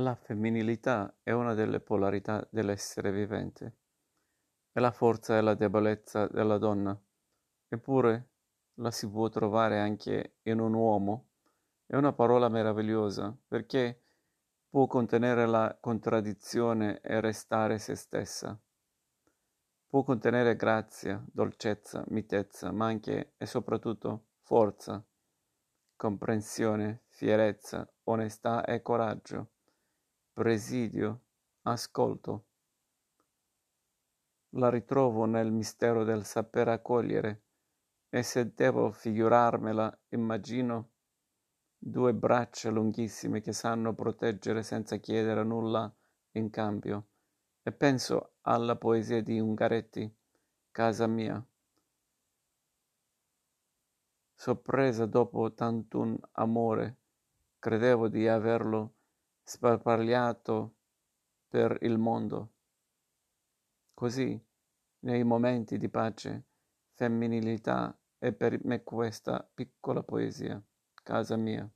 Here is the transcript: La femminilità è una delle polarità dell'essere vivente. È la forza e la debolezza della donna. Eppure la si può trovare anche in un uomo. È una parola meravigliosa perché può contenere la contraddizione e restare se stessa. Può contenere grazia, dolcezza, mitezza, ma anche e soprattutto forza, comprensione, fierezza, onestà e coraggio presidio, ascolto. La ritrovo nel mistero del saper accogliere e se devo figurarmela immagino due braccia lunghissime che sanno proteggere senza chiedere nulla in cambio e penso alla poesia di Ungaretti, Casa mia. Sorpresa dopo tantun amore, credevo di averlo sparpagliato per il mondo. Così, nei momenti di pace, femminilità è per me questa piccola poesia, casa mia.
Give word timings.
La 0.00 0.14
femminilità 0.14 1.12
è 1.24 1.32
una 1.32 1.54
delle 1.54 1.80
polarità 1.80 2.46
dell'essere 2.52 3.10
vivente. 3.10 3.78
È 4.70 4.78
la 4.78 4.92
forza 4.92 5.36
e 5.36 5.40
la 5.40 5.54
debolezza 5.54 6.28
della 6.28 6.56
donna. 6.56 6.96
Eppure 7.66 8.28
la 8.74 8.92
si 8.92 9.10
può 9.10 9.28
trovare 9.28 9.80
anche 9.80 10.36
in 10.42 10.60
un 10.60 10.74
uomo. 10.74 11.30
È 11.84 11.96
una 11.96 12.12
parola 12.12 12.48
meravigliosa 12.48 13.36
perché 13.48 14.04
può 14.68 14.86
contenere 14.86 15.46
la 15.46 15.76
contraddizione 15.80 17.00
e 17.00 17.20
restare 17.20 17.80
se 17.80 17.96
stessa. 17.96 18.56
Può 19.88 20.04
contenere 20.04 20.54
grazia, 20.54 21.20
dolcezza, 21.26 22.04
mitezza, 22.10 22.70
ma 22.70 22.86
anche 22.86 23.32
e 23.36 23.46
soprattutto 23.46 24.26
forza, 24.42 25.04
comprensione, 25.96 27.02
fierezza, 27.08 27.92
onestà 28.04 28.64
e 28.64 28.80
coraggio 28.80 29.54
presidio, 30.38 31.22
ascolto. 31.62 32.44
La 34.50 34.70
ritrovo 34.70 35.24
nel 35.24 35.50
mistero 35.50 36.04
del 36.04 36.24
saper 36.24 36.68
accogliere 36.68 37.42
e 38.08 38.22
se 38.22 38.54
devo 38.54 38.92
figurarmela 38.92 39.98
immagino 40.10 40.90
due 41.76 42.14
braccia 42.14 42.70
lunghissime 42.70 43.40
che 43.40 43.52
sanno 43.52 43.94
proteggere 43.94 44.62
senza 44.62 44.98
chiedere 44.98 45.42
nulla 45.42 45.92
in 46.32 46.50
cambio 46.50 47.08
e 47.64 47.72
penso 47.72 48.34
alla 48.42 48.76
poesia 48.76 49.20
di 49.20 49.40
Ungaretti, 49.40 50.08
Casa 50.70 51.08
mia. 51.08 51.44
Sorpresa 54.34 55.04
dopo 55.04 55.52
tantun 55.52 56.16
amore, 56.34 56.96
credevo 57.58 58.06
di 58.06 58.28
averlo 58.28 58.92
sparpagliato 59.48 60.74
per 61.48 61.78
il 61.80 61.96
mondo. 61.96 62.52
Così, 63.94 64.38
nei 65.00 65.24
momenti 65.24 65.78
di 65.78 65.88
pace, 65.88 66.44
femminilità 66.92 67.98
è 68.18 68.30
per 68.32 68.62
me 68.64 68.82
questa 68.82 69.48
piccola 69.54 70.02
poesia, 70.02 70.62
casa 71.02 71.36
mia. 71.36 71.66